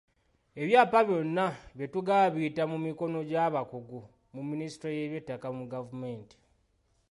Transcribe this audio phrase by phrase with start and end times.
[0.61, 1.45] Ebyapa byonna
[1.75, 3.99] byetugaba biyita mu mikono gy’abakugu
[4.33, 6.35] mu minisitule y’eby'ettaka mu gavumenti.